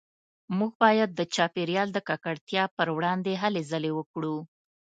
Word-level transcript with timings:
موږ 0.57 0.71
باید 0.83 1.09
د 1.13 1.21
چاپیریال 1.35 1.89
د 1.93 1.99
ککړتیا 2.07 2.63
پروړاندې 2.77 3.33
هلې 3.41 3.61
ځلې 3.71 3.91
وکړو 3.97 4.35